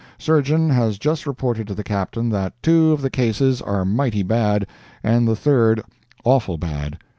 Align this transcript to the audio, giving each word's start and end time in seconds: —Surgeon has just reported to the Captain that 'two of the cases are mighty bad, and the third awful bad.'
—Surgeon 0.17 0.71
has 0.71 0.97
just 0.97 1.27
reported 1.27 1.67
to 1.67 1.75
the 1.75 1.83
Captain 1.83 2.27
that 2.29 2.53
'two 2.63 2.91
of 2.91 3.03
the 3.03 3.09
cases 3.11 3.61
are 3.61 3.85
mighty 3.85 4.23
bad, 4.23 4.65
and 5.03 5.27
the 5.27 5.35
third 5.35 5.79
awful 6.25 6.57
bad.' 6.57 6.97